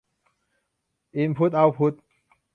[1.15, 1.93] อินพุตเอาต์พุต